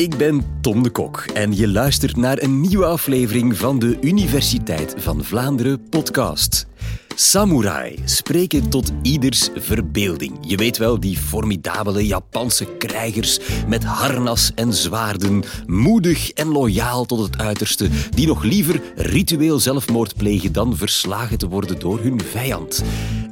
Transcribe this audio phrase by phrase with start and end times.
[0.00, 4.94] Ik ben Tom de Kok en je luistert naar een nieuwe aflevering van de Universiteit
[4.98, 6.66] van Vlaanderen podcast.
[7.14, 10.38] Samurai spreken tot ieders verbeelding.
[10.40, 13.38] Je weet wel, die formidabele Japanse krijgers
[13.68, 20.16] met harnas en zwaarden, moedig en loyaal tot het uiterste, die nog liever ritueel zelfmoord
[20.16, 22.82] plegen dan verslagen te worden door hun vijand.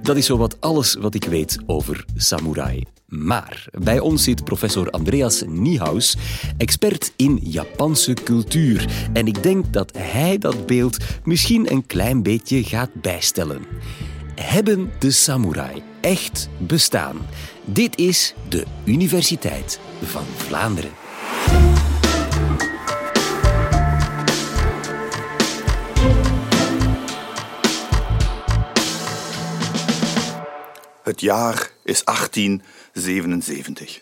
[0.03, 2.98] Dat is zowat alles wat ik weet over samurai.
[3.09, 6.17] Maar bij ons zit professor Andreas Niehaus,
[6.57, 8.87] expert in Japanse cultuur.
[9.13, 13.67] En ik denk dat hij dat beeld misschien een klein beetje gaat bijstellen.
[14.35, 17.17] Hebben de samurai echt bestaan?
[17.65, 20.91] Dit is de Universiteit van Vlaanderen.
[31.03, 32.05] Het jaar is
[32.93, 34.01] 1877.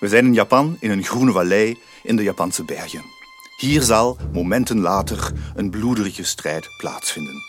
[0.00, 3.02] We zijn in Japan in een groene vallei in de Japanse bergen.
[3.56, 7.42] Hier zal momenten later een bloederige strijd plaatsvinden.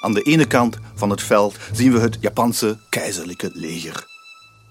[0.00, 4.06] Aan de ene kant van het veld zien we het Japanse keizerlijke leger.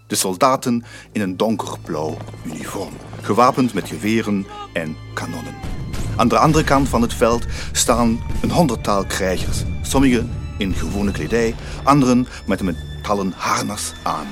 [0.07, 5.55] De soldaten in een donkerblauw uniform, gewapend met geweren en kanonnen.
[6.15, 11.55] Aan de andere kant van het veld staan een honderdtal krijgers, sommigen in gewone kledij,
[11.83, 14.27] anderen met een metalen harnas aan.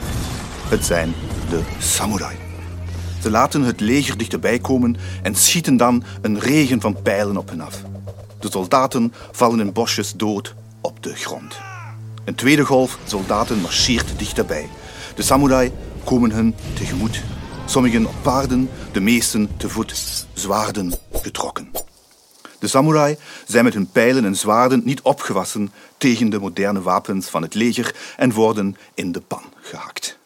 [0.65, 1.13] Het zijn
[1.49, 2.35] de samurai.
[3.21, 7.61] Ze laten het leger dichterbij komen en schieten dan een regen van pijlen op hen
[7.61, 7.81] af.
[8.39, 11.55] De soldaten vallen in bosjes dood op de grond.
[12.23, 14.69] Een tweede golf soldaten marcheert dichterbij.
[15.15, 15.71] De samurai
[16.03, 17.21] komen hen tegemoet.
[17.65, 21.71] Sommigen op paarden, de meesten te voet, zwaarden getrokken.
[22.59, 27.41] De samurai zijn met hun pijlen en zwaarden niet opgewassen tegen de moderne wapens van
[27.41, 30.17] het leger en worden in de pan gehakt.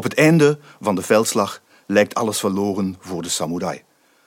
[0.00, 3.82] Op het einde van de veldslag lijkt alles verloren voor de samurai.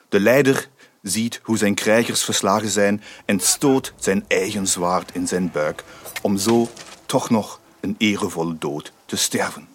[0.08, 0.68] De leider
[1.02, 5.84] ziet hoe zijn krijgers verslagen zijn en stoot zijn eigen zwaard in zijn buik
[6.22, 6.68] om zo
[7.06, 9.68] toch nog een erevolle dood te sterven.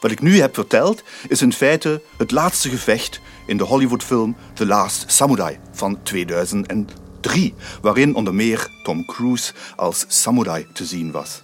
[0.00, 4.66] Wat ik nu heb verteld is in feite het laatste gevecht in de Hollywoodfilm The
[4.66, 11.42] Last Samurai van 2003, waarin onder meer Tom Cruise als samurai te zien was.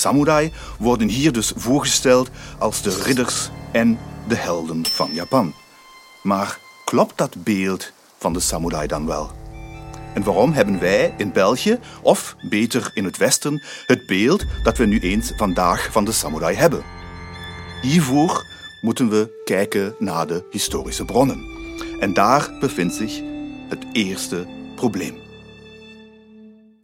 [0.00, 5.54] Samurai worden hier dus voorgesteld als de ridders en de helden van Japan.
[6.22, 9.30] Maar klopt dat beeld van de samurai dan wel?
[10.14, 14.86] En waarom hebben wij in België, of beter in het Westen, het beeld dat we
[14.86, 16.82] nu eens vandaag van de samurai hebben?
[17.82, 18.46] Hiervoor
[18.80, 21.44] moeten we kijken naar de historische bronnen.
[22.00, 23.20] En daar bevindt zich
[23.68, 24.46] het eerste
[24.76, 25.29] probleem.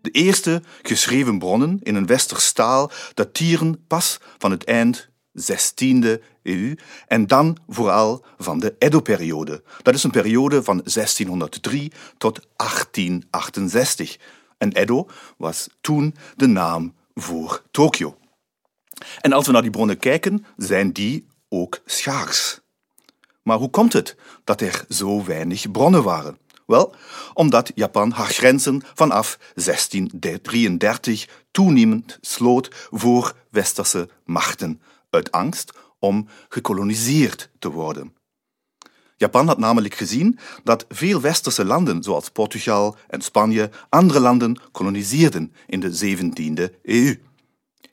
[0.07, 5.09] De eerste geschreven bronnen in een westers taal dateren pas van het eind
[5.41, 6.75] 16e eeuw
[7.07, 9.63] en dan vooral van de Edo-periode.
[9.83, 14.17] Dat is een periode van 1603 tot 1868.
[14.59, 15.07] En Edo
[15.37, 18.17] was toen de naam voor Tokio.
[19.21, 22.61] En als we naar die bronnen kijken, zijn die ook schaars.
[23.43, 26.39] Maar hoe komt het dat er zo weinig bronnen waren?
[26.67, 26.95] Wel,
[27.35, 37.51] omdat Japan haar grenzen vanaf 1633 toenemend sloot voor westerse machten, uit angst om gekoloniseerd
[37.59, 38.15] te worden.
[39.17, 45.53] Japan had namelijk gezien dat veel westerse landen, zoals Portugal en Spanje, andere landen koloniseerden
[45.67, 47.15] in de 17e eeuw.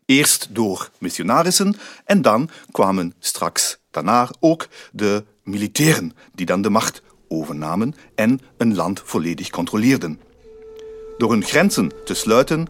[0.05, 7.01] Eerst door missionarissen en dan kwamen straks daarna ook de militairen die dan de macht
[7.33, 10.19] overnamen en een land volledig controleerden.
[11.17, 12.67] Door hun grenzen te sluiten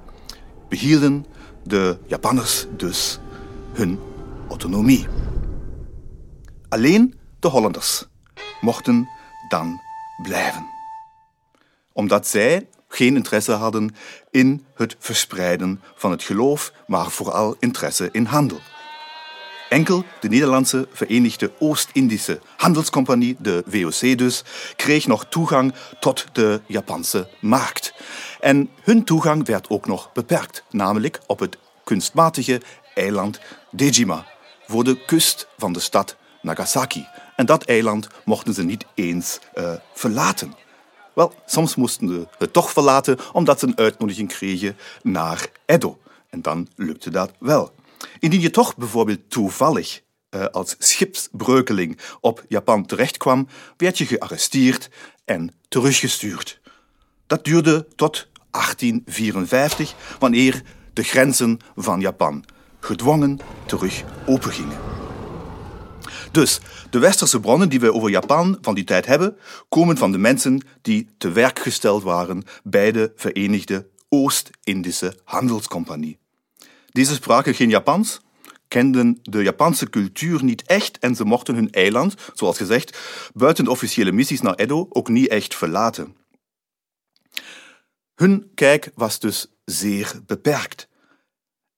[0.69, 1.25] behielden
[1.63, 3.19] de Japanners dus
[3.73, 3.99] hun
[4.49, 5.07] autonomie.
[6.69, 8.05] Alleen de Hollanders
[8.61, 9.09] mochten
[9.47, 9.81] dan
[10.23, 10.65] blijven.
[11.93, 13.95] Omdat zij geen interesse hadden
[14.31, 18.59] in het verspreiden van het geloof, maar vooral interesse in handel.
[19.73, 24.43] Enkel de Nederlandse Verenigde Oost-Indische Handelscompagnie, de VOC dus,
[24.75, 27.93] kreeg nog toegang tot de Japanse markt.
[28.39, 32.61] En hun toegang werd ook nog beperkt, namelijk op het kunstmatige
[32.95, 33.39] eiland
[33.71, 34.25] Dejima,
[34.67, 37.07] voor de kust van de stad Nagasaki.
[37.35, 40.53] En dat eiland mochten ze niet eens uh, verlaten.
[41.13, 45.97] Wel, soms moesten ze het toch verlaten omdat ze een uitnodiging kregen naar Edo.
[46.29, 47.73] En dan lukte dat wel.
[48.19, 50.01] Indien je toch bijvoorbeeld toevallig
[50.35, 53.47] uh, als schipsbreukeling op Japan terechtkwam,
[53.77, 54.89] werd je gearresteerd
[55.25, 56.59] en teruggestuurd.
[57.27, 60.61] Dat duurde tot 1854, wanneer
[60.93, 62.45] de grenzen van Japan
[62.79, 64.77] gedwongen terug opengingen.
[66.31, 66.59] Dus
[66.89, 69.37] de westerse bronnen die wij over Japan van die tijd hebben,
[69.69, 76.22] komen van de mensen die te werk gesteld waren bij de Verenigde Oost-Indische Handelscompagnie.
[76.93, 78.19] Deze spraken geen Japans,
[78.67, 82.97] kenden de Japanse cultuur niet echt en ze mochten hun eiland, zoals gezegd,
[83.33, 86.15] buiten de officiële missies naar Edo ook niet echt verlaten.
[88.15, 90.87] Hun kijk was dus zeer beperkt.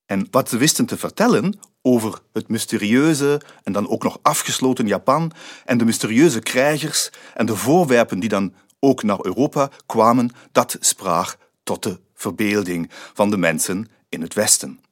[0.05, 5.31] En wat ze wisten te vertellen over het mysterieuze en dan ook nog afgesloten Japan
[5.65, 11.37] en de mysterieuze krijgers en de voorwerpen die dan ook naar Europa kwamen, dat sprak
[11.63, 14.84] tot de verbeelding van de mensen in het Westen.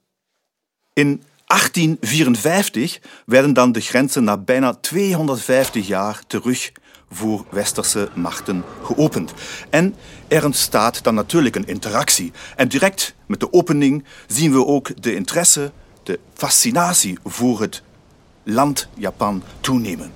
[0.94, 6.72] In 1854 werden dan de grenzen na bijna 250 jaar terug
[7.12, 9.34] voor westerse machten geopend.
[9.70, 9.96] En
[10.28, 12.32] er ontstaat dan natuurlijk een interactie.
[12.56, 15.72] En direct met de opening zien we ook de interesse,
[16.04, 17.84] de fascinatie voor het
[18.44, 20.14] land Japan toenemen.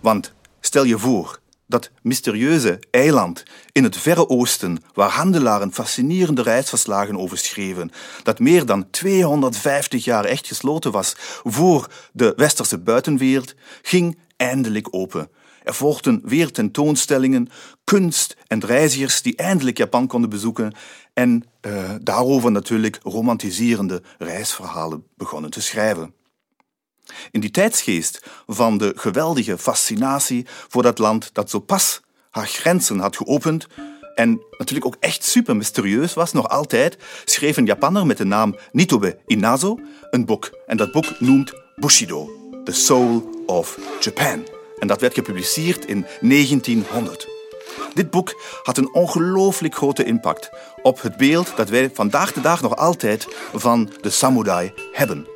[0.00, 1.40] Want stel je voor,
[1.74, 3.42] dat mysterieuze eiland
[3.72, 7.90] in het Verre Oosten, waar handelaren fascinerende reisverslagen over schreven,
[8.22, 15.28] dat meer dan 250 jaar echt gesloten was voor de westerse buitenwereld, ging eindelijk open.
[15.62, 17.48] Er volgden weer tentoonstellingen,
[17.84, 20.74] kunst en reizigers die eindelijk Japan konden bezoeken
[21.14, 26.14] en uh, daarover natuurlijk romantiserende reisverhalen begonnen te schrijven.
[27.30, 32.98] In die tijdsgeest van de geweldige fascinatie voor dat land dat zo pas haar grenzen
[32.98, 33.66] had geopend
[34.14, 38.56] en natuurlijk ook echt super mysterieus was, nog altijd, schreef een Japanner met de naam
[38.72, 39.78] Nitobe Inazo
[40.10, 40.50] een boek.
[40.66, 42.30] En dat boek noemt Bushido,
[42.64, 44.46] The Soul of Japan.
[44.78, 47.28] En dat werd gepubliceerd in 1900.
[47.94, 50.50] Dit boek had een ongelooflijk grote impact
[50.82, 55.26] op het beeld dat wij vandaag de dag nog altijd van de samurai hebben.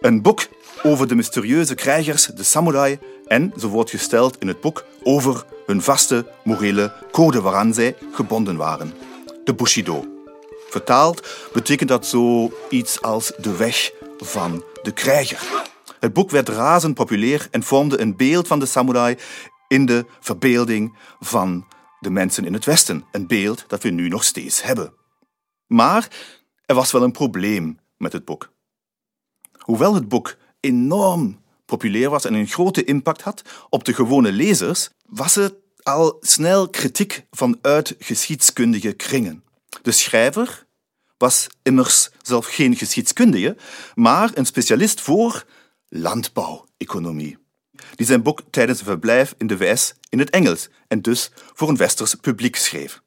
[0.00, 0.46] Een boek
[0.82, 5.82] over de mysterieuze krijgers, de samurai, en, zo wordt gesteld in het boek, over hun
[5.82, 8.94] vaste morele code waaraan zij gebonden waren.
[9.44, 10.04] De Bushido.
[10.68, 15.66] Vertaald betekent dat zoiets als de weg van de krijger.
[16.00, 19.16] Het boek werd razend populair en vormde een beeld van de samurai
[19.68, 21.66] in de verbeelding van
[22.00, 23.04] de mensen in het Westen.
[23.12, 24.92] Een beeld dat we nu nog steeds hebben.
[25.66, 26.08] Maar
[26.66, 28.52] er was wel een probleem met het boek.
[29.58, 34.88] Hoewel het boek enorm populair was en een grote impact had op de gewone lezers,
[35.06, 39.44] was het al snel kritiek vanuit geschiedskundige kringen.
[39.82, 40.66] De schrijver
[41.18, 43.56] was immers zelf geen geschiedskundige,
[43.94, 45.44] maar een specialist voor
[45.88, 47.38] landbouweconomie,
[47.94, 51.68] die zijn boek tijdens een verblijf in de VS in het Engels en dus voor
[51.68, 53.02] een westers publiek schreef.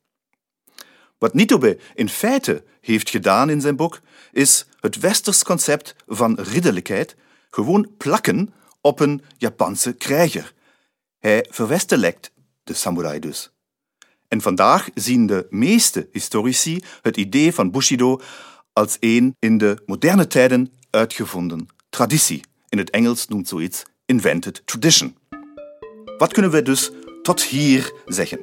[1.17, 3.99] Wat Nitobe in feite heeft gedaan in zijn boek,
[4.31, 7.15] is het westers concept van ridderlijkheid
[7.51, 10.53] gewoon plakken op een Japanse krijger.
[11.19, 12.31] Hij verwestelijkt
[12.63, 13.51] de samurai dus.
[14.27, 18.21] En vandaag zien de meeste historici het idee van Bushido
[18.73, 22.43] als een in de moderne tijden uitgevonden traditie.
[22.69, 25.15] In het Engels noemt zoiets invented tradition.
[26.17, 28.39] Wat kunnen we dus tot hier zeggen?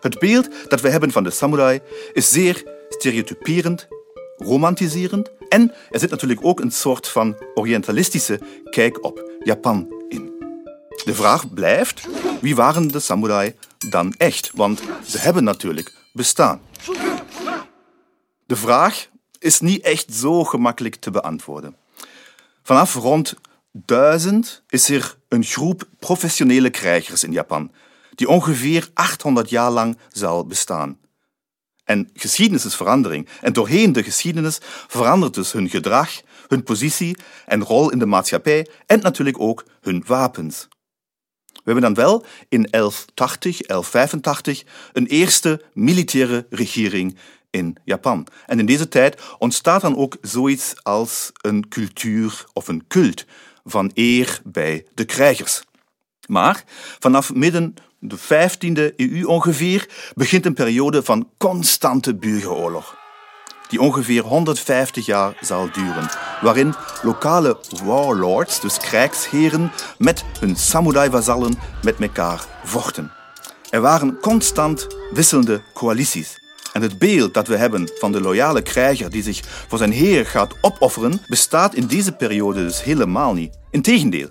[0.00, 1.80] Het beeld dat we hebben van de samurai
[2.12, 3.88] is zeer stereotyperend,
[4.36, 8.40] romantiserend en er zit natuurlijk ook een soort van orientalistische
[8.70, 10.32] kijk op Japan in.
[11.04, 12.08] De vraag blijft,
[12.40, 13.54] wie waren de samurai
[13.88, 14.50] dan echt?
[14.54, 16.60] Want ze hebben natuurlijk bestaan.
[18.46, 21.76] De vraag is niet echt zo gemakkelijk te beantwoorden.
[22.62, 23.34] Vanaf rond
[23.72, 27.72] 1000 is er een groep professionele krijgers in Japan,
[28.14, 30.98] die ongeveer 800 jaar lang zal bestaan.
[31.90, 33.28] En geschiedenis is verandering.
[33.40, 37.16] En doorheen de geschiedenis verandert dus hun gedrag, hun positie
[37.46, 40.68] en rol in de maatschappij en natuurlijk ook hun wapens.
[41.46, 47.16] We hebben dan wel in 1180, 1185 een eerste militaire regering
[47.50, 48.26] in Japan.
[48.46, 53.24] En in deze tijd ontstaat dan ook zoiets als een cultuur of een cult
[53.64, 55.62] van eer bij de krijgers.
[56.26, 56.64] Maar
[56.98, 62.98] vanaf midden de 15e eeuw ongeveer begint een periode van constante burgeroorlog.
[63.68, 66.10] Die ongeveer 150 jaar zal duren,
[66.42, 73.12] waarin lokale warlords, dus krijgsheren, met hun samurai-vazallen met elkaar vochten.
[73.70, 76.38] Er waren constant wisselende coalities.
[76.72, 80.26] En het beeld dat we hebben van de loyale krijger die zich voor zijn heer
[80.26, 83.58] gaat opofferen, bestaat in deze periode dus helemaal niet.
[83.70, 84.28] Integendeel,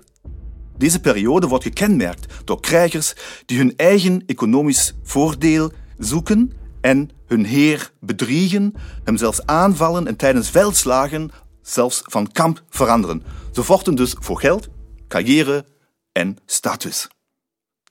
[0.80, 3.14] deze periode wordt gekenmerkt door krijgers
[3.46, 10.50] die hun eigen economisch voordeel zoeken en hun heer bedriegen, hem zelfs aanvallen en tijdens
[10.50, 11.30] veldslagen
[11.62, 13.22] zelfs van kamp veranderen.
[13.52, 14.68] Ze vochten dus voor geld,
[15.08, 15.64] carrière
[16.12, 17.08] en status.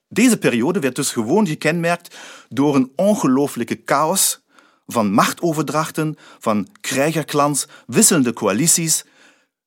[0.08, 2.16] Deze periode werd dus gewoon gekenmerkt
[2.48, 4.42] door een ongelooflijke chaos
[4.86, 9.06] van machtoverdrachten, van krijgerklans, wisselende coalities,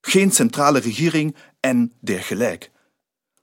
[0.00, 2.71] geen centrale regering en dergelijke.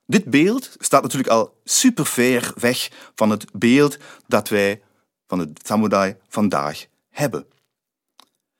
[0.10, 3.98] Dit beeld staat natuurlijk al super ver weg van het beeld
[4.28, 4.82] dat wij
[5.28, 7.46] van het samurai vandaag hebben.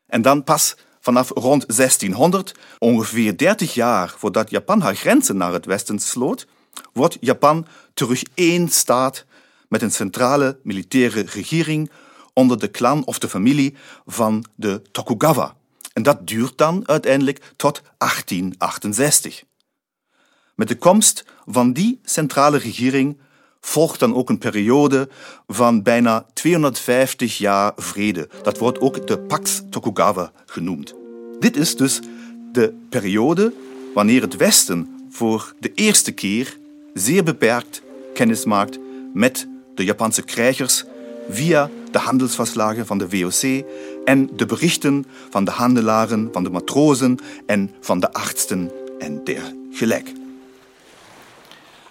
[0.06, 5.64] En dan pas vanaf rond 1600, ongeveer 30 jaar voordat Japan haar grenzen naar het
[5.64, 6.46] westen sloot,
[6.92, 9.24] wordt Japan terug één staat
[9.68, 11.90] met een centrale militaire regering
[12.32, 13.76] onder de clan of de familie
[14.06, 15.56] van de Tokugawa.
[15.92, 19.42] En dat duurt dan uiteindelijk tot 1868.
[20.60, 23.16] Met de komst van die centrale regering
[23.60, 25.08] volgt dan ook een periode
[25.46, 28.28] van bijna 250 jaar vrede.
[28.42, 30.94] Dat wordt ook de Pax Tokugawa genoemd.
[31.38, 32.00] Dit is dus
[32.52, 33.52] de periode
[33.94, 36.56] wanneer het Westen voor de eerste keer
[36.94, 37.82] zeer beperkt
[38.14, 38.78] kennis maakt
[39.14, 40.84] met de Japanse krijgers
[41.30, 43.64] via de handelsverslagen van de VOC
[44.04, 50.19] en de berichten van de handelaren, van de matrozen en van de artsen en dergelijke.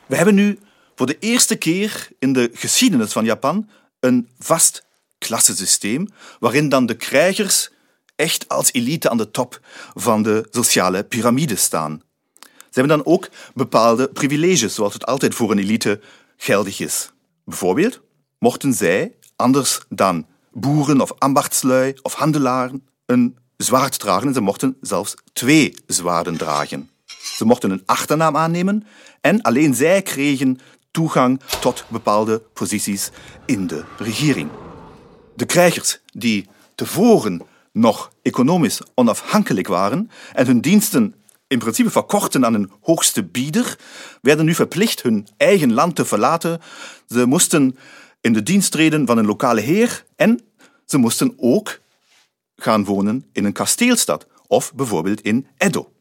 [0.09, 0.59] We hebben nu
[0.95, 4.85] voor de eerste keer in de geschiedenis van Japan een vast
[5.17, 6.07] klassensysteem
[6.39, 7.69] waarin dan de krijgers
[8.15, 9.59] echt als elite aan de top
[9.93, 12.01] van de sociale piramide staan.
[12.43, 16.01] Ze hebben dan ook bepaalde privileges, zoals het altijd voor een elite
[16.37, 17.11] geldig is.
[17.45, 18.01] Bijvoorbeeld
[18.39, 24.77] mochten zij, anders dan boeren of ambachtslui of handelaren, een zwaard dragen en ze mochten
[24.81, 26.89] zelfs twee zwaarden dragen.
[27.35, 28.83] Ze mochten een achternaam aannemen
[29.21, 30.59] en alleen zij kregen
[30.91, 33.09] toegang tot bepaalde posities
[33.45, 34.49] in de regering.
[35.35, 41.15] De krijgers die tevoren nog economisch onafhankelijk waren en hun diensten
[41.47, 43.77] in principe verkochten aan een hoogste bieder,
[44.21, 46.61] werden nu verplicht hun eigen land te verlaten.
[47.07, 47.77] Ze moesten
[48.21, 50.41] in de dienst treden van een lokale heer en
[50.85, 51.79] ze moesten ook
[52.55, 55.91] gaan wonen in een kasteelstad of bijvoorbeeld in Edo.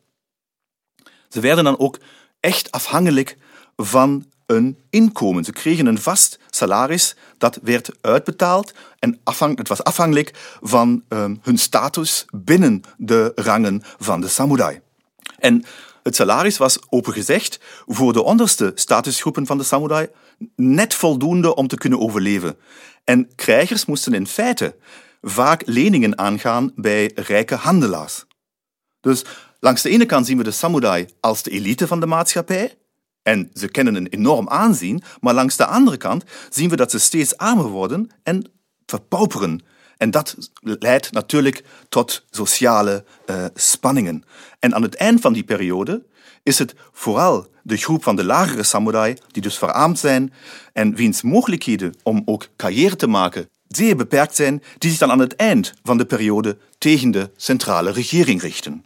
[1.28, 1.98] Ze werden dan ook
[2.40, 3.36] echt afhankelijk
[3.76, 5.44] van een inkomen.
[5.44, 9.20] Ze kregen een vast salaris dat werd uitbetaald en
[9.54, 14.80] het was afhankelijk van ehm, hun status binnen de rangen van de samurai.
[15.38, 15.64] En
[16.02, 20.08] het salaris was opengezegd voor de onderste statusgroepen van de samurai
[20.56, 22.56] net voldoende om te kunnen overleven.
[23.04, 24.76] En krijgers moesten in feite
[25.22, 28.24] vaak leningen aangaan bij rijke handelaars.
[29.00, 29.24] Dus
[29.60, 32.76] langs de ene kant zien we de samurai als de elite van de maatschappij,
[33.22, 36.98] en ze kennen een enorm aanzien, maar langs de andere kant zien we dat ze
[36.98, 38.50] steeds armer worden en
[38.86, 39.60] verpauperen.
[39.96, 44.24] En dat leidt natuurlijk tot sociale uh, spanningen.
[44.58, 46.04] En aan het eind van die periode
[46.42, 50.32] is het vooral de groep van de lagere samurai, die dus verarmd zijn
[50.72, 55.18] en wiens mogelijkheden om ook carrière te maken zeer beperkt zijn, die zich dan aan
[55.18, 58.84] het eind van de periode tegen de centrale regering richten.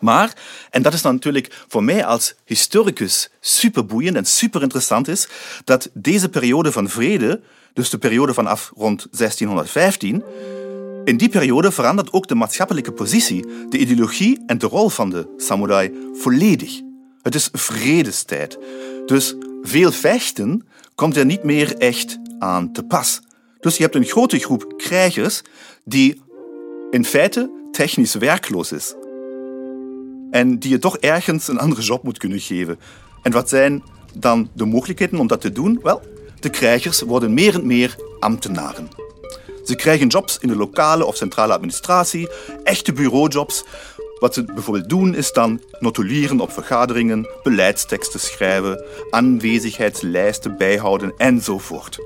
[0.00, 0.36] Maar,
[0.70, 5.28] en dat is dan natuurlijk voor mij als historicus superboeiend en super interessant is,
[5.64, 7.40] dat deze periode van vrede,
[7.72, 10.24] dus de periode vanaf rond 1615,
[11.04, 15.34] in die periode verandert ook de maatschappelijke positie, de ideologie en de rol van de
[15.36, 16.80] samurai volledig.
[17.22, 18.58] Het is vredestijd.
[19.06, 23.20] Dus veel vechten komt er niet meer echt aan te pas.
[23.60, 25.42] Dus je hebt een grote groep krijgers
[25.84, 26.22] die
[26.90, 28.94] in feite technisch werkloos is
[30.36, 32.78] en die je toch ergens een andere job moet kunnen geven.
[33.22, 33.82] En wat zijn
[34.14, 35.80] dan de mogelijkheden om dat te doen?
[35.82, 36.02] Wel,
[36.40, 38.88] de krijgers worden meer en meer ambtenaren.
[39.64, 42.28] Ze krijgen jobs in de lokale of centrale administratie,
[42.64, 43.64] echte bureaujobs.
[44.18, 51.98] Wat ze bijvoorbeeld doen is dan notuleren op vergaderingen, beleidsteksten schrijven, aanwezigheidslijsten bijhouden enzovoort.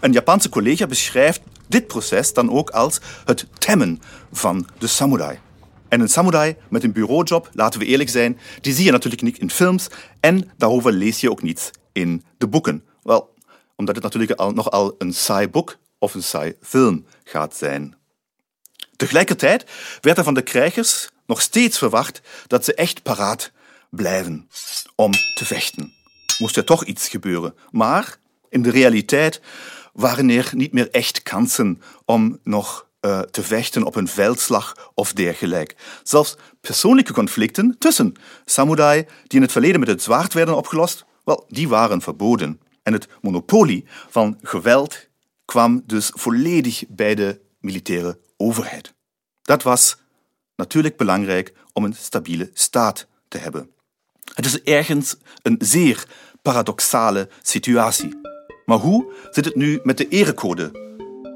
[0.00, 4.00] Een Japanse collega beschrijft dit proces dan ook als het temmen
[4.32, 5.38] van de samurai.
[5.92, 9.38] En een samurai met een bureaujob, laten we eerlijk zijn, die zie je natuurlijk niet
[9.38, 9.88] in films
[10.20, 12.84] en daarover lees je ook niet in de boeken.
[13.02, 13.34] Wel,
[13.76, 17.96] omdat het natuurlijk al, nogal een saai boek of een saai film gaat zijn.
[18.96, 19.64] Tegelijkertijd
[20.00, 23.52] werd er van de krijgers nog steeds verwacht dat ze echt paraat
[23.90, 24.48] blijven
[24.94, 25.92] om te vechten.
[26.38, 27.54] Moest er toch iets gebeuren.
[27.70, 28.18] Maar
[28.48, 29.40] in de realiteit
[29.92, 35.12] waren er niet meer echt kansen om nog uh, te vechten op een veldslag of
[35.12, 35.74] dergelijke.
[36.02, 41.44] Zelfs persoonlijke conflicten tussen samurai die in het verleden met het zwaard werden opgelost, wel,
[41.48, 42.60] die waren verboden.
[42.82, 45.08] En het monopolie van geweld
[45.44, 48.94] kwam dus volledig bij de militaire overheid.
[49.42, 49.96] Dat was
[50.56, 53.70] natuurlijk belangrijk om een stabiele staat te hebben.
[54.34, 56.08] Het is ergens een zeer
[56.42, 58.20] paradoxale situatie.
[58.64, 60.91] Maar hoe zit het nu met de erecode?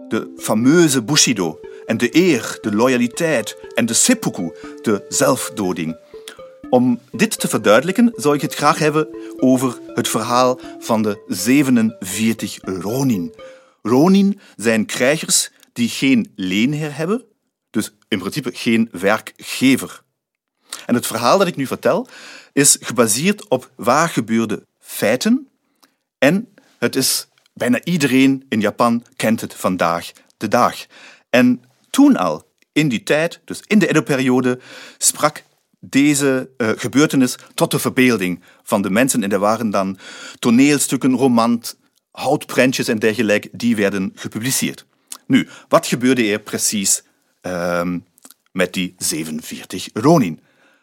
[0.09, 5.97] De fameuze Bushido en de eer, de loyaliteit en de seppuku, de zelfdoding.
[6.71, 12.59] Om dit te verduidelijken zou ik het graag hebben over het verhaal van de 47
[12.63, 13.35] Ronin.
[13.83, 17.25] Ronin zijn krijgers die geen leenheer hebben,
[17.71, 20.03] dus in principe geen werkgever.
[20.87, 22.09] En het verhaal dat ik nu vertel
[22.53, 25.49] is gebaseerd op waar gebeurde feiten
[26.19, 26.49] en
[26.79, 30.87] het is bijna iedereen in Japan kent het vandaag de dag.
[31.31, 34.59] En toen al, in die tijd, dus in de Edo-periode,
[34.99, 35.43] sprak
[35.81, 39.23] deze uh, gebeurtenis tot de verbeelding van de mensen.
[39.23, 39.99] En er waren dan
[40.39, 41.77] toneelstukken, romans,
[42.11, 44.87] houtprentjes en dergelijke, die werden gepubliceerd.
[45.27, 47.03] Nu, wat gebeurde er precies
[47.43, 47.93] uh,
[48.53, 50.41] met die 47 Ronin?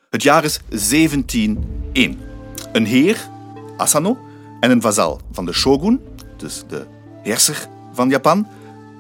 [0.10, 2.20] Het jaar is 1701.
[2.72, 3.30] Een heer,
[3.77, 4.18] Asano,
[4.60, 6.01] en een vazal van de shogun,
[6.38, 6.86] dus de
[7.22, 8.48] heerser van Japan,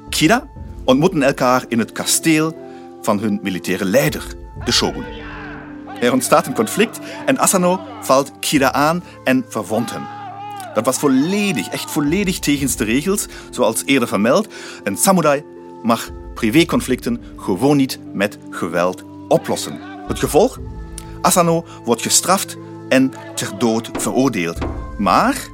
[0.09, 0.47] Kida,
[0.83, 2.57] ontmoeten elkaar in het kasteel
[3.01, 4.25] van hun militaire leider,
[4.65, 5.05] de shogun.
[6.01, 10.03] Er ontstaat een conflict en Asano valt Kida aan en verwondt hem.
[10.73, 14.47] Dat was volledig, echt volledig tegen de regels, zoals eerder vermeld.
[14.83, 15.43] Een samurai
[15.83, 19.79] mag privéconflicten gewoon niet met geweld oplossen.
[20.07, 20.59] Het gevolg?
[21.21, 22.57] Asano wordt gestraft
[22.89, 24.57] en ter dood veroordeeld.
[24.97, 25.47] Maar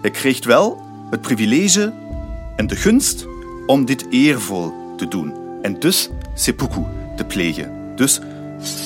[0.00, 1.92] hij kreeg wel het privilege
[2.56, 3.26] en de gunst
[3.66, 6.82] om dit eervol te doen en dus seppuku
[7.16, 7.96] te plegen.
[7.96, 8.20] Dus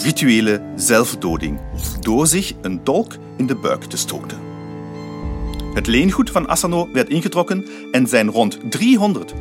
[0.03, 1.61] rituele zelfdoding
[2.01, 4.39] door zich een dolk in de buik te stoten.
[5.75, 9.35] Het leengoed van Asano werd ingetrokken en zijn rond 300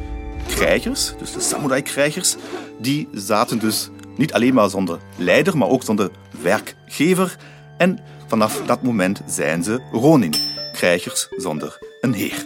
[0.48, 2.36] krijgers, dus de samurai-krijgers,
[2.78, 7.38] die zaten dus niet alleen maar zonder leider, maar ook zonder werkgever.
[7.78, 10.34] En vanaf dat moment zijn ze ronin,
[10.74, 12.46] krijgers zonder een heer.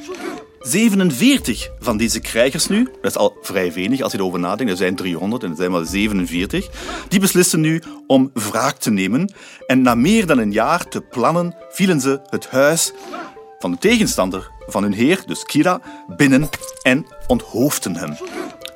[0.63, 4.77] 47 van deze krijgers nu, dat is al vrij weinig als je erover nadenkt, er
[4.77, 6.69] zijn 300 en er zijn maar 47,
[7.07, 9.33] die beslissen nu om wraak te nemen.
[9.67, 12.93] En na meer dan een jaar te plannen, vielen ze het huis
[13.59, 16.49] van de tegenstander van hun heer, dus Kira, binnen
[16.81, 18.15] en onthoofden hem.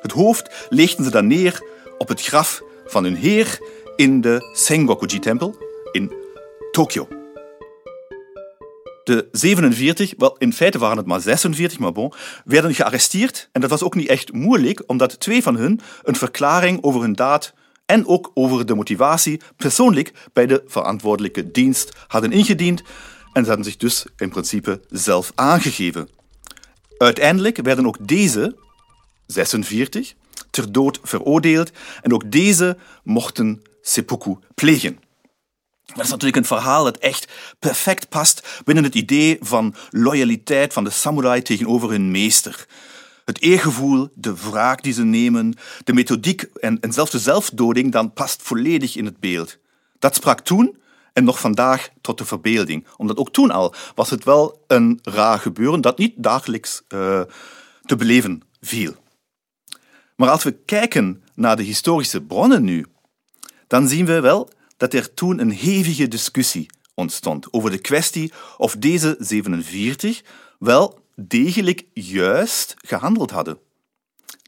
[0.02, 1.62] Het hoofd legden ze dan neer
[1.98, 3.58] op het graf van hun heer
[3.96, 5.56] in de Sengokuji-tempel
[5.92, 6.12] in
[6.70, 7.17] Tokio.
[9.08, 12.12] De 47, wel in feite waren het maar 46, maar bon,
[12.44, 13.48] werden gearresteerd.
[13.52, 17.12] En dat was ook niet echt moeilijk, omdat twee van hen een verklaring over hun
[17.12, 17.54] daad
[17.86, 22.82] en ook over de motivatie persoonlijk bij de verantwoordelijke dienst hadden ingediend.
[23.32, 26.08] En ze hadden zich dus in principe zelf aangegeven.
[26.98, 28.56] Uiteindelijk werden ook deze
[29.26, 30.14] 46
[30.50, 31.70] ter dood veroordeeld
[32.02, 35.07] en ook deze mochten seppuku plegen.
[35.94, 40.84] Dat is natuurlijk een verhaal dat echt perfect past binnen het idee van loyaliteit van
[40.84, 42.66] de samurai tegenover hun meester.
[43.24, 48.42] Het eergevoel, de wraak die ze nemen, de methodiek en, zelfs de zelfdoding, dan past
[48.42, 49.58] volledig in het beeld.
[49.98, 50.78] Dat sprak toen
[51.12, 52.86] en nog vandaag tot de verbeelding.
[52.96, 57.20] Omdat ook toen al was het wel een raar gebeuren dat niet dagelijks uh,
[57.84, 58.94] te beleven viel.
[60.16, 62.86] Maar als we kijken naar de historische bronnen nu,
[63.66, 68.76] dan zien we wel dat er toen een hevige discussie ontstond over de kwestie of
[68.76, 70.22] deze 47
[70.58, 73.58] wel degelijk juist gehandeld hadden.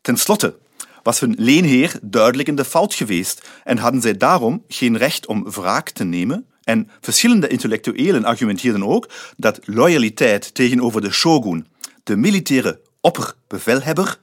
[0.02, 0.58] Ten slotte
[1.02, 5.50] was hun leenheer duidelijk in de fout geweest en hadden zij daarom geen recht om
[5.50, 6.46] wraak te nemen.
[6.62, 11.66] En verschillende intellectuelen argumenteerden ook dat loyaliteit tegenover de shogun,
[12.02, 14.18] de militaire opperbevelhebber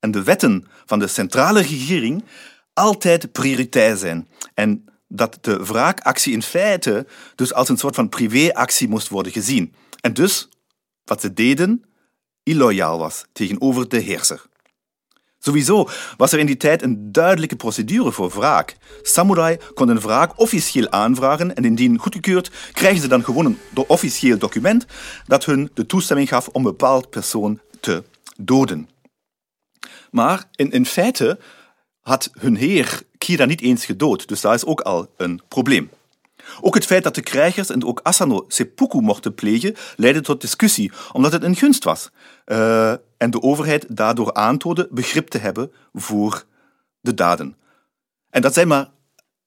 [0.00, 2.24] en de wetten van de centrale regering
[2.72, 8.88] altijd prioriteit zijn en dat de wraakactie in feite dus als een soort van privéactie
[8.88, 9.74] moest worden gezien.
[10.00, 10.48] En dus,
[11.04, 11.84] wat ze deden,
[12.42, 14.46] illoyaal was tegenover de heerser.
[15.38, 18.76] Sowieso was er in die tijd een duidelijke procedure voor wraak.
[19.02, 24.86] Samurai konden wraak officieel aanvragen en indien goedgekeurd krijgen ze dan gewoon een officieel document
[25.26, 28.04] dat hun de toestemming gaf om een bepaald persoon te
[28.40, 28.88] doden.
[30.10, 31.38] Maar in, in feite
[32.00, 35.90] had hun heer Kira niet eens gedood, dus daar is ook al een probleem.
[36.60, 40.92] Ook het feit dat de krijgers en ook Asano seppuku mochten plegen, leidde tot discussie,
[41.12, 42.10] omdat het een gunst was.
[42.46, 46.44] Uh, en de overheid daardoor aantoonde begrip te hebben voor
[47.00, 47.56] de daden.
[48.30, 48.88] En dat zijn maar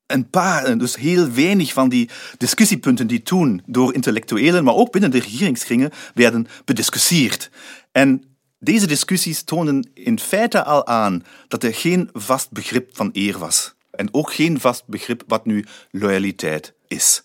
[0.06, 5.12] een paar, dus heel weinig van die discussiepunten die toen door intellectuelen, maar ook binnen
[5.12, 7.50] de regeringskringen werden bediscussieerd.
[7.92, 8.31] En
[8.64, 13.74] deze discussies tonen in feite al aan dat er geen vast begrip van eer was.
[13.92, 17.24] En ook geen vast begrip wat nu loyaliteit is.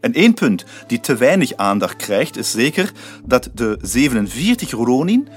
[0.00, 2.92] En één punt die te weinig aandacht krijgt, is zeker
[3.24, 5.28] dat de 47 Ronin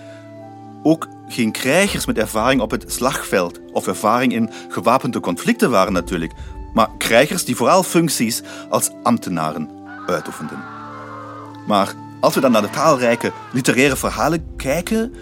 [0.84, 6.34] ook geen krijgers met ervaring op het slagveld of ervaring in gewapende conflicten waren natuurlijk,
[6.74, 9.70] maar krijgers die vooral functies als ambtenaren
[10.08, 10.64] uitoefenden.
[11.68, 15.14] Maar als we dan naar de taalrijke literaire verhalen kijken,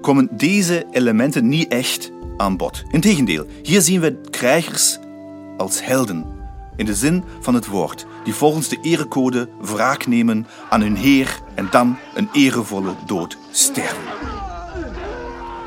[0.00, 2.82] komen deze elementen niet echt aan bod.
[2.90, 4.98] Integendeel, hier zien we krijgers
[5.56, 6.26] als helden,
[6.76, 11.40] in de zin van het woord, die volgens de erecode wraak nemen aan hun heer
[11.54, 14.02] en dan een erevolle dood sterven.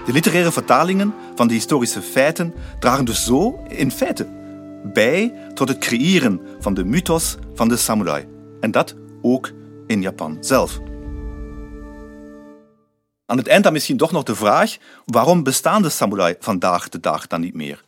[0.05, 4.27] De literaire vertalingen van de historische feiten dragen dus zo in feite
[4.83, 8.25] bij tot het creëren van de mythos van de samurai.
[8.59, 9.51] En dat ook
[9.91, 10.79] in Japan zelf.
[13.25, 16.99] Aan het eind dan misschien toch nog de vraag: waarom bestaan de samurai vandaag de
[16.99, 17.83] dag dan niet meer?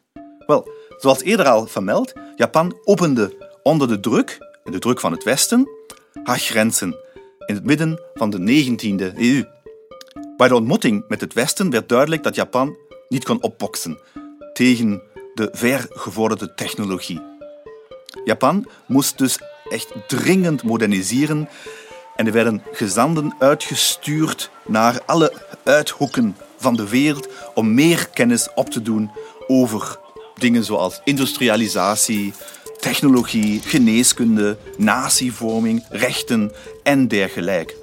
[0.45, 5.69] Wel, zoals eerder al vermeld, Japan opende onder de druk, de druk van het Westen,
[6.23, 6.95] haar grenzen
[7.45, 9.43] in het midden van de 19e eeuw.
[10.37, 12.77] Bij de ontmoeting met het Westen werd duidelijk dat Japan
[13.09, 13.99] niet kon opboksen
[14.53, 15.01] tegen
[15.33, 17.21] de vergevorderde technologie.
[18.23, 19.39] Japan moest dus
[19.69, 21.49] echt dringend moderniseren
[22.15, 28.69] en er werden gezanden uitgestuurd naar alle uithoeken van de wereld om meer kennis op
[28.69, 29.11] te doen
[29.47, 29.99] over
[30.35, 32.33] dingen zoals industrialisatie,
[32.79, 36.51] technologie, geneeskunde, natievorming, rechten
[36.83, 37.75] en dergelijke.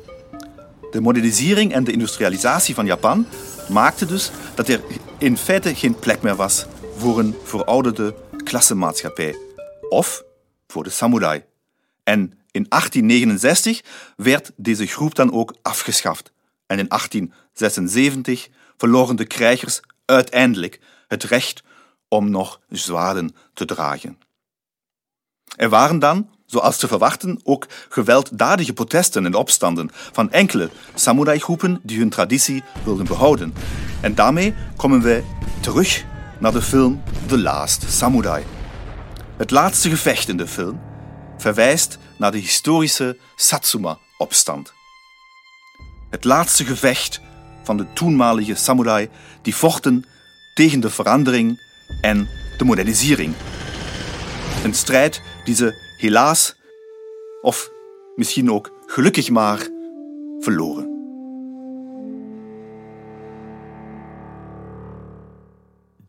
[0.91, 3.27] De modernisering en de industrialisatie van Japan
[3.69, 4.81] maakte dus dat er
[5.19, 6.67] in feite geen plek meer was
[6.97, 8.15] voor een verouderde
[8.45, 9.37] klassenmaatschappij
[9.89, 10.23] of
[10.67, 11.43] voor de samurai.
[12.05, 13.81] En in 1869
[14.17, 16.33] werd deze groep dan ook afgeschaft.
[16.67, 21.63] En in 1876 verloren de krijgers uiteindelijk het recht
[22.09, 24.19] om nog zwaarden te dragen.
[25.57, 31.99] Er waren dan, zoals te verwachten, ook gewelddadige protesten en opstanden van enkele samurai-groepen die
[31.99, 33.55] hun traditie wilden behouden.
[34.01, 35.23] En daarmee komen we
[35.61, 36.05] terug
[36.39, 38.45] naar de film The Last Samurai.
[39.37, 40.81] Het laatste gevecht in de film
[41.39, 44.73] verwijst naar de historische Satsuma-opstand.
[46.11, 47.21] Het laatste gevecht
[47.63, 49.09] van de toenmalige samurai
[49.43, 50.05] die vochten
[50.55, 51.61] tegen de verandering
[52.01, 52.29] en
[52.59, 53.35] de modernisering.
[54.65, 56.55] Een strijd die ze helaas,
[57.43, 57.71] of
[58.17, 59.69] misschien ook gelukkig maar,
[60.41, 60.89] verloren.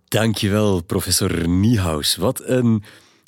[0.07, 2.15] Dankjewel, professor Niehaus.
[2.15, 2.83] Wat een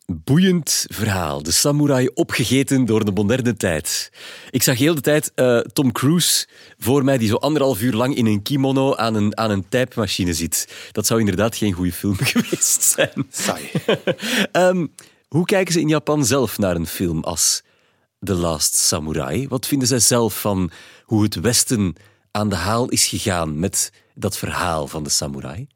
[0.05, 1.43] boeiend verhaal.
[1.43, 4.11] De samurai opgegeten door de moderne tijd.
[4.49, 8.15] Ik zag heel de tijd uh, Tom Cruise voor mij, die zo anderhalf uur lang
[8.15, 10.67] in een kimono aan een, aan een typemachine zit.
[10.91, 13.27] Dat zou inderdaad geen goede film geweest zijn.
[13.31, 13.71] Saai.
[14.51, 14.93] um,
[15.35, 17.63] hoe kijken ze in Japan zelf naar een film als
[18.19, 19.47] The Last Samurai?
[19.47, 20.71] Wat vinden zij zelf van
[21.03, 21.95] hoe het Westen
[22.31, 25.67] aan de haal is gegaan met dat verhaal van de samurai?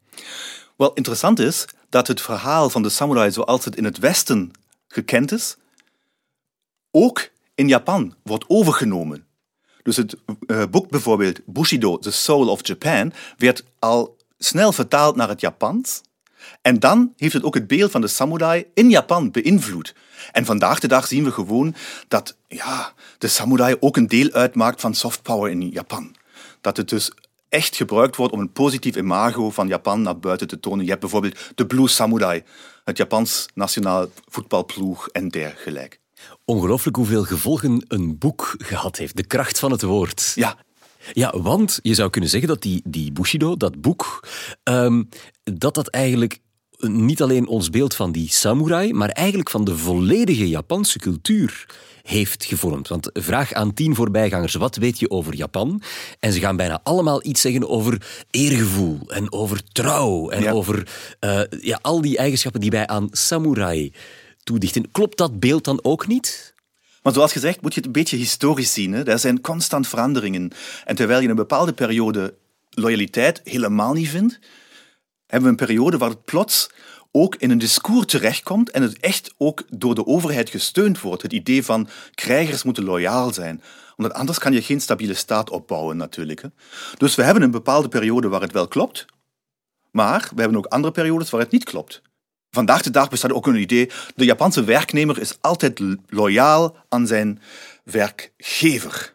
[0.78, 4.50] Wel, interessant is dat het verhaal van de samurai zoals het in het Westen
[4.88, 5.56] gekend is,
[6.90, 9.26] ook in Japan wordt overgenomen.
[9.82, 15.28] Dus het uh, boek bijvoorbeeld Bushido, The Soul of Japan, werd al snel vertaald naar
[15.28, 16.00] het Japans.
[16.62, 19.94] En dan heeft het ook het beeld van de samurai in Japan beïnvloed.
[20.32, 21.74] En vandaag de dag zien we gewoon
[22.08, 26.16] dat ja, de samurai ook een deel uitmaakt van soft power in Japan.
[26.60, 27.12] Dat het dus
[27.48, 30.84] echt gebruikt wordt om een positief imago van Japan naar buiten te tonen.
[30.84, 32.42] Je hebt bijvoorbeeld de Blue Samurai,
[32.84, 35.96] het Japans nationaal voetbalploeg en dergelijke.
[36.44, 39.16] Ongelooflijk hoeveel gevolgen een boek gehad heeft.
[39.16, 40.32] De kracht van het woord.
[40.34, 40.56] Ja.
[41.12, 44.28] Ja, want je zou kunnen zeggen dat die, die Bushido, dat boek,
[44.64, 45.08] um,
[45.44, 46.40] dat dat eigenlijk
[46.78, 51.66] niet alleen ons beeld van die samurai, maar eigenlijk van de volledige Japanse cultuur
[52.02, 52.88] heeft gevormd.
[52.88, 55.82] Want vraag aan tien voorbijgangers, wat weet je over Japan?
[56.20, 60.88] En ze gaan bijna allemaal iets zeggen over eergevoel en over trouw en over
[61.20, 63.92] uh, ja, al die eigenschappen die wij aan samurai
[64.42, 64.90] toedichten.
[64.90, 66.54] Klopt dat beeld dan ook niet?
[67.02, 68.92] Maar zoals gezegd moet je het een beetje historisch zien.
[68.92, 69.04] Hè?
[69.04, 70.50] Er zijn constant veranderingen.
[70.84, 72.34] En terwijl je een bepaalde periode
[72.70, 74.38] loyaliteit helemaal niet vindt,
[75.28, 76.70] hebben we een periode waar het plots
[77.12, 81.22] ook in een discours terechtkomt en het echt ook door de overheid gesteund wordt.
[81.22, 83.62] Het idee van krijgers moeten loyaal zijn.
[83.96, 86.42] Omdat anders kan je geen stabiele staat opbouwen natuurlijk.
[86.96, 89.06] Dus we hebben een bepaalde periode waar het wel klopt,
[89.90, 92.02] maar we hebben ook andere periodes waar het niet klopt.
[92.50, 97.40] Vandaag de dag bestaat ook een idee, de Japanse werknemer is altijd loyaal aan zijn
[97.84, 99.14] werkgever.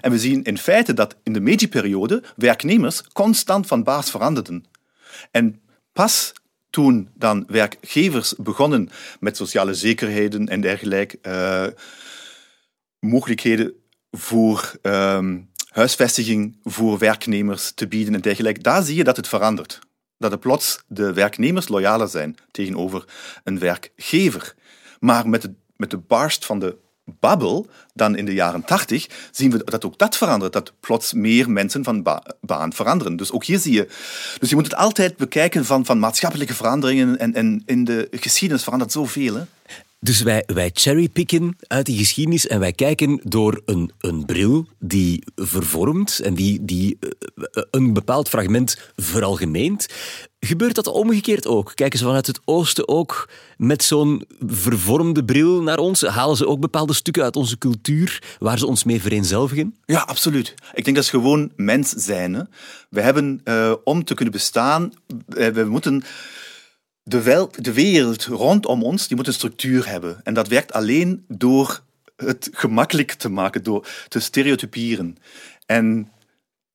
[0.00, 4.64] En we zien in feite dat in de Meiji-periode werknemers constant van baas veranderden.
[5.30, 6.32] En pas
[6.70, 11.66] toen dan werkgevers begonnen met sociale zekerheden en dergelijke, uh,
[12.98, 13.72] mogelijkheden
[14.10, 18.60] voor ehm, huisvestiging voor werknemers te bieden en dergelijke.
[18.60, 19.78] Daar zie je dat het verandert.
[20.18, 23.04] Dat er plots de werknemers loyaler zijn tegenover
[23.44, 24.54] een werkgever.
[25.00, 26.76] Maar met de, met de barst van de
[27.20, 30.52] bubble dan in de jaren 80 zien we dat ook dat verandert.
[30.52, 32.02] Dat plots meer mensen van
[32.40, 33.16] baan veranderen.
[33.16, 33.88] Dus ook hier zie je.
[34.38, 37.18] Dus je moet het altijd bekijken van, van maatschappelijke veranderingen.
[37.18, 39.34] En, en in de geschiedenis verandert zoveel.
[39.34, 39.42] Hè?
[40.04, 45.24] Dus wij, wij cherrypicken uit die geschiedenis en wij kijken door een, een bril die
[45.34, 47.08] vervormt en die, die eh,
[47.52, 49.86] eh, een bepaald fragment veralgemeent.
[50.44, 51.72] Gebeurt dat omgekeerd ook?
[51.74, 56.02] Kijken ze vanuit het oosten ook met zo'n vervormde bril naar ons?
[56.02, 59.76] Halen ze ook bepaalde stukken uit onze cultuur waar ze ons mee vereenzelvigen?
[59.84, 60.54] Ja, absoluut.
[60.74, 62.48] Ik denk dat is gewoon mens zijn.
[62.88, 64.92] We hebben, uh, om te kunnen bestaan,
[65.26, 66.02] we moeten
[67.02, 70.20] de, de wereld rondom ons die moet een structuur hebben.
[70.22, 71.82] En dat werkt alleen door
[72.16, 75.16] het gemakkelijk te maken, door te stereotyperen.
[75.66, 76.11] En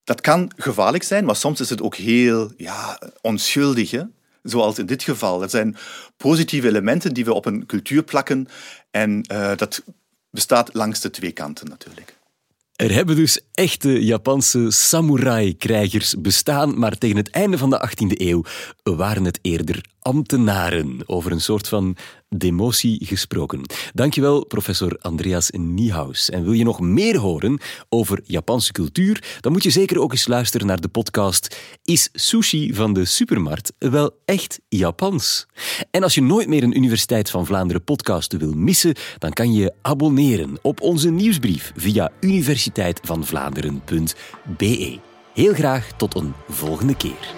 [0.08, 3.92] dat kan gevaarlijk zijn, maar soms is het ook heel ja, onschuldig.
[4.44, 5.40] Zoals in dit geval.
[5.40, 5.78] Dat zijn
[6.18, 8.48] positieve elementen die we op een cultuur plakken.
[8.92, 9.84] En uh, dat
[10.30, 12.16] bestaat langs de twee kanten natuurlijk.
[12.76, 18.44] Er hebben dus echte Japanse samurai-krijgers bestaan, maar tegen het einde van de 18e eeuw
[18.84, 21.00] waren het eerder ambtenaren.
[21.06, 21.96] Over een soort van
[22.30, 23.62] demotie gesproken.
[23.94, 26.30] Dankjewel, professor Andreas Niehaus.
[26.30, 30.28] En wil je nog meer horen over Japanse cultuur, dan moet je zeker ook eens
[30.28, 35.46] luisteren naar de podcast Is sushi van de supermarkt wel echt Japans?
[35.92, 39.74] En als je nooit meer een Universiteit van Vlaanderen podcast wil missen, dan kan je
[39.82, 45.00] abonneren op onze nieuwsbrief via universiteitvanvlaanderen.be.
[45.34, 47.36] Heel graag tot een volgende keer.